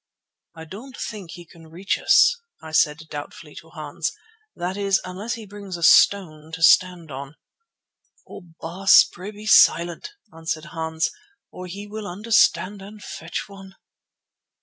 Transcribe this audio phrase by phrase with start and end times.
[0.55, 4.11] "I don't think he can reach us," I said doubtfully to Hans,
[4.55, 7.35] "that is, unless he brings a stone to stand on."
[8.27, 8.41] "Oh!
[8.59, 11.11] Baas, pray be silent," answered Hans,
[11.51, 13.75] "or he will understand and fetch one."